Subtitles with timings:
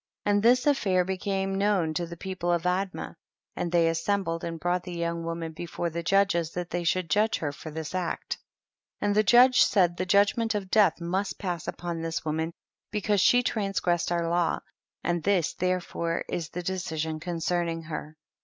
[0.25, 3.13] And this affair became known to the people of Admah,
[3.55, 6.83] and they as sembled and brought the young wo man before the judges, that they
[6.83, 8.39] should judge her for this act.
[8.97, 8.97] 41.
[9.11, 12.51] And the judge said the judg ment of death 7nust pass upon this woman
[12.89, 14.61] because she transgressed our law,
[15.03, 18.15] and this therefore is the deci sion concerning her.
[18.17, 18.17] 42.